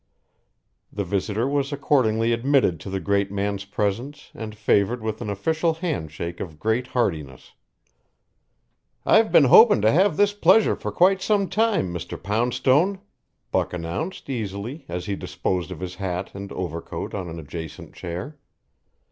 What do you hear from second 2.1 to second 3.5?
admitted to the great